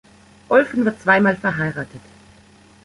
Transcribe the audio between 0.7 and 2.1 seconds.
war zweimal verheiratet.